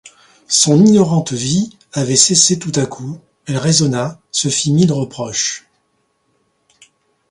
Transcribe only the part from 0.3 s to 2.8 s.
Son ignorante vie avait cessé tout